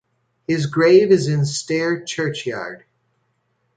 His 0.47 0.65
grave 0.65 1.11
is 1.11 1.27
in 1.27 1.45
Stair 1.45 2.03
churchyard. 2.05 2.85